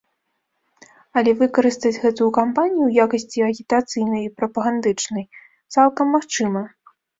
Але 1.19 1.31
выкарыстаць 1.41 1.91
гэтую 2.05 2.29
кампанію 2.37 2.83
ў 2.87 2.91
якасці 3.05 3.39
агітацыйнай 3.49 4.21
і 4.27 4.33
прапагандычнай 4.41 5.25
цалкам 5.77 6.07
магчыма. 6.19 6.69